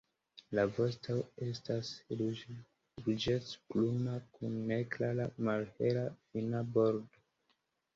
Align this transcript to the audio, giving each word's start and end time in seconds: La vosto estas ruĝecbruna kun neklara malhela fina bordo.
La 0.59 0.61
vosto 0.77 1.17
estas 1.47 1.91
ruĝecbruna 2.23 4.19
kun 4.41 4.59
neklara 4.75 5.33
malhela 5.53 6.11
fina 6.21 6.69
bordo. 6.77 7.27